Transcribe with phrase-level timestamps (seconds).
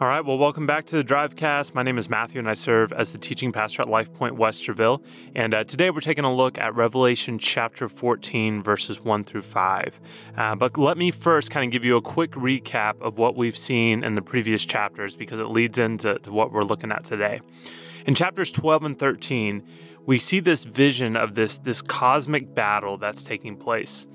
[0.00, 1.72] All right, well, welcome back to the Drivecast.
[1.72, 5.00] My name is Matthew, and I serve as the teaching pastor at Life Point Westerville.
[5.36, 10.00] And uh, today we're taking a look at Revelation chapter 14, verses 1 through 5.
[10.36, 13.56] Uh, but let me first kind of give you a quick recap of what we've
[13.56, 17.40] seen in the previous chapters because it leads into what we're looking at today.
[18.04, 19.62] In chapters 12 and 13,
[20.06, 24.08] we see this vision of this, this cosmic battle that's taking place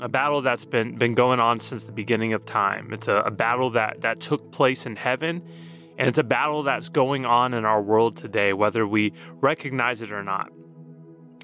[0.00, 2.92] a battle that's been been going on since the beginning of time.
[2.92, 5.42] It's a, a, battle that that took place in heaven,
[5.98, 10.12] and it's a battle that's going on in our world today, whether we recognize it
[10.12, 10.50] or not.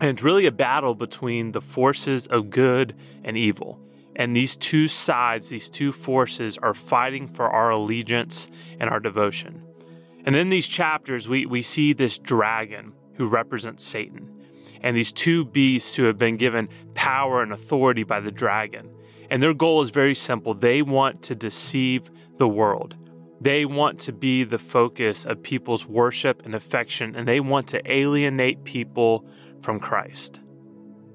[0.00, 3.80] And it's really a battle between the forces of good and evil.
[4.16, 9.62] And these two sides, these two forces, are fighting for our allegiance and our devotion.
[10.24, 14.40] And in these chapters, we, we see this dragon who represents Satan
[14.82, 16.68] and these two beasts who have been given
[17.10, 18.88] power and authority by the dragon.
[19.30, 22.94] And their goal is very simple they want to deceive the world.
[23.40, 27.82] They want to be the focus of people's worship and affection, and they want to
[27.90, 29.26] alienate people
[29.60, 30.40] from Christ.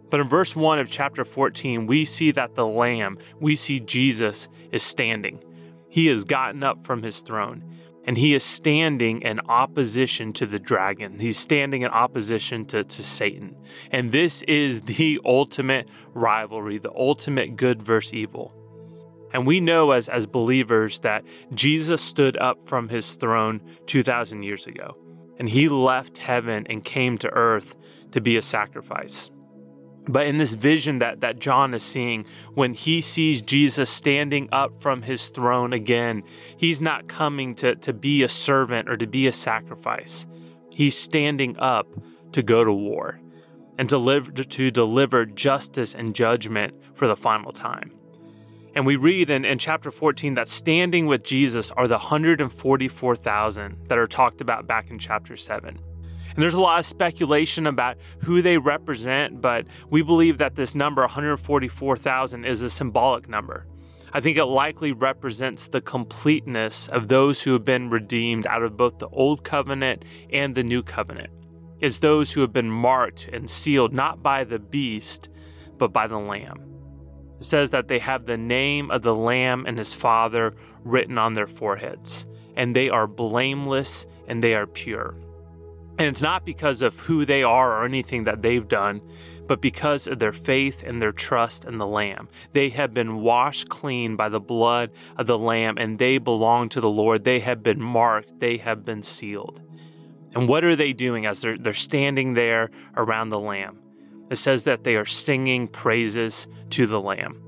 [0.09, 4.49] But in verse 1 of chapter 14, we see that the Lamb, we see Jesus,
[4.73, 5.41] is standing.
[5.87, 7.63] He has gotten up from his throne
[8.05, 11.19] and he is standing in opposition to the dragon.
[11.19, 13.57] He's standing in opposition to, to Satan.
[13.91, 18.53] And this is the ultimate rivalry, the ultimate good versus evil.
[19.33, 24.67] And we know as, as believers that Jesus stood up from his throne 2,000 years
[24.67, 24.95] ago,
[25.37, 27.75] and he left heaven and came to earth
[28.11, 29.29] to be a sacrifice.
[30.07, 34.79] But in this vision that, that John is seeing, when he sees Jesus standing up
[34.79, 36.23] from his throne again,
[36.55, 40.27] he's not coming to, to be a servant or to be a sacrifice.
[40.69, 41.87] He's standing up
[42.33, 43.19] to go to war
[43.77, 47.91] and to, to deliver justice and judgment for the final time.
[48.75, 53.97] And we read in, in chapter 14 that standing with Jesus are the 144,000 that
[53.97, 55.79] are talked about back in chapter 7.
[56.35, 60.75] And there's a lot of speculation about who they represent, but we believe that this
[60.75, 63.65] number, 144,000, is a symbolic number.
[64.11, 68.75] I think it likely represents the completeness of those who have been redeemed out of
[68.75, 71.31] both the Old Covenant and the New Covenant.
[71.79, 75.29] It's those who have been marked and sealed not by the beast,
[75.77, 76.61] but by the Lamb.
[77.37, 80.53] It says that they have the name of the Lamb and his Father
[80.83, 82.25] written on their foreheads,
[82.55, 85.15] and they are blameless and they are pure.
[85.97, 89.01] And it's not because of who they are or anything that they've done,
[89.47, 92.27] but because of their faith and their trust in the Lamb.
[92.51, 96.81] They have been washed clean by the blood of the Lamb and they belong to
[96.81, 97.23] the Lord.
[97.23, 99.61] They have been marked, they have been sealed.
[100.33, 103.79] And what are they doing as they're, they're standing there around the Lamb?
[104.29, 107.41] It says that they are singing praises to the Lamb.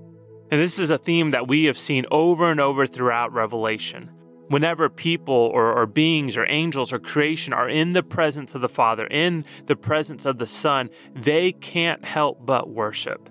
[0.50, 4.12] And this is a theme that we have seen over and over throughout Revelation.
[4.50, 8.70] Whenever people or, or, beings or angels or creation are in the presence of the
[8.70, 13.30] Father, in the presence of the Son, they can't help but worship.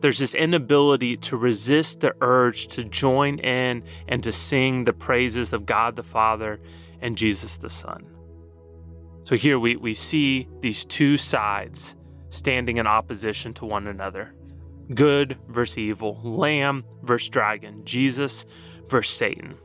[0.00, 5.54] There's this inability to resist the urge to join in and to sing the praises
[5.54, 6.60] of God the Father
[7.00, 8.04] and Jesus the Son.
[9.22, 11.96] So here we, we see these two sides
[12.28, 14.34] standing in opposition to one another
[14.94, 18.44] good versus evil, lamb versus dragon, Jesus
[18.86, 19.56] versus Satan.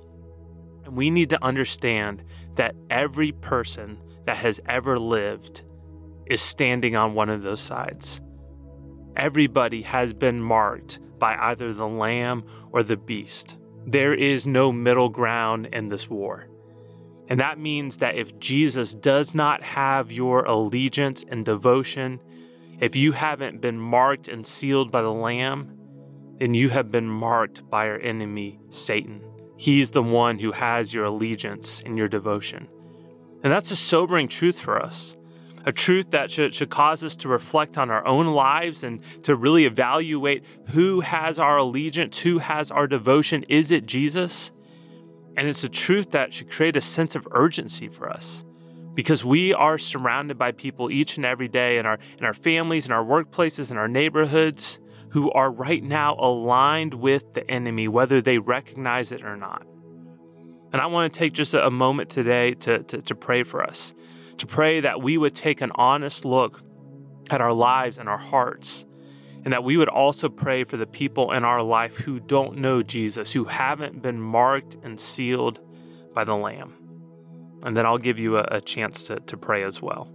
[0.89, 2.23] And we need to understand
[2.55, 5.61] that every person that has ever lived
[6.25, 8.21] is standing on one of those sides.
[9.15, 13.59] Everybody has been marked by either the lamb or the beast.
[13.85, 16.49] There is no middle ground in this war.
[17.27, 22.19] And that means that if Jesus does not have your allegiance and devotion,
[22.79, 25.77] if you haven't been marked and sealed by the Lamb,
[26.39, 29.28] then you have been marked by our enemy, Satan.
[29.59, 32.69] He's the one who has your allegiance and your devotion.
[33.43, 35.17] And that's a sobering truth for us.
[35.65, 39.35] A truth that should, should cause us to reflect on our own lives and to
[39.35, 43.43] really evaluate who has our allegiance, who has our devotion.
[43.49, 44.53] Is it Jesus?
[45.35, 48.45] And it's a truth that should create a sense of urgency for us
[48.93, 52.85] because we are surrounded by people each and every day in our, in our families,
[52.85, 54.79] in our workplaces, in our neighborhoods
[55.09, 59.65] who are right now aligned with the enemy, whether they recognize it or not.
[60.71, 63.93] And I want to take just a moment today to, to, to pray for us,
[64.37, 66.61] to pray that we would take an honest look
[67.31, 68.85] at our lives and our hearts,
[69.43, 72.83] and that we would also pray for the people in our life who don't know
[72.83, 75.59] Jesus, who haven't been marked and sealed
[76.13, 76.75] by the Lamb.
[77.63, 80.11] And then I'll give you a, a chance to, to pray as well.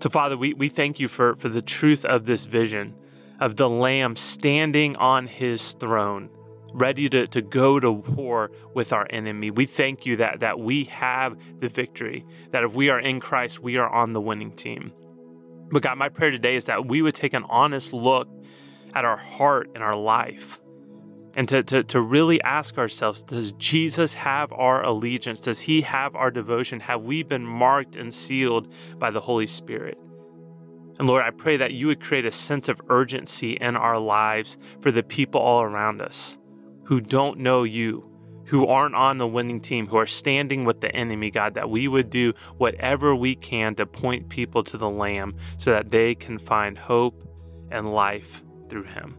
[0.00, 2.94] So, Father, we, we thank you for, for the truth of this vision
[3.42, 6.30] of the Lamb standing on his throne,
[6.72, 9.50] ready to, to go to war with our enemy.
[9.50, 13.58] We thank you that, that we have the victory, that if we are in Christ,
[13.58, 14.92] we are on the winning team.
[15.72, 18.28] But God, my prayer today is that we would take an honest look
[18.94, 20.60] at our heart and our life
[21.34, 25.40] and to, to, to really ask ourselves Does Jesus have our allegiance?
[25.40, 26.78] Does he have our devotion?
[26.78, 29.98] Have we been marked and sealed by the Holy Spirit?
[30.98, 34.58] And Lord, I pray that you would create a sense of urgency in our lives
[34.80, 36.38] for the people all around us
[36.84, 38.08] who don't know you,
[38.46, 41.88] who aren't on the winning team, who are standing with the enemy, God, that we
[41.88, 46.38] would do whatever we can to point people to the Lamb so that they can
[46.38, 47.26] find hope
[47.70, 49.16] and life through him.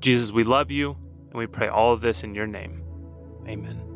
[0.00, 0.98] Jesus, we love you
[1.30, 2.82] and we pray all of this in your name.
[3.48, 3.93] Amen.